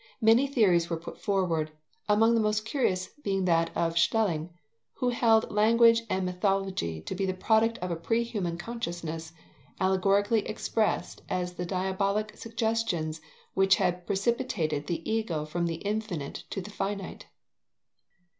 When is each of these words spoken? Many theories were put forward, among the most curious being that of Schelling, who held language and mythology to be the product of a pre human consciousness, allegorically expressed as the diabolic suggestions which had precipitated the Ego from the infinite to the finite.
Many 0.19 0.47
theories 0.47 0.89
were 0.89 0.97
put 0.97 1.21
forward, 1.21 1.73
among 2.09 2.33
the 2.33 2.41
most 2.41 2.65
curious 2.65 3.09
being 3.21 3.45
that 3.45 3.69
of 3.77 3.95
Schelling, 3.99 4.49
who 4.93 5.09
held 5.09 5.51
language 5.51 6.01
and 6.09 6.25
mythology 6.25 7.01
to 7.01 7.13
be 7.13 7.23
the 7.23 7.35
product 7.35 7.77
of 7.83 7.91
a 7.91 7.95
pre 7.95 8.23
human 8.23 8.57
consciousness, 8.57 9.31
allegorically 9.79 10.47
expressed 10.47 11.21
as 11.29 11.53
the 11.53 11.67
diabolic 11.67 12.35
suggestions 12.35 13.21
which 13.53 13.75
had 13.75 14.07
precipitated 14.07 14.87
the 14.87 15.07
Ego 15.07 15.45
from 15.45 15.67
the 15.67 15.75
infinite 15.75 16.45
to 16.49 16.61
the 16.61 16.71
finite. 16.71 17.27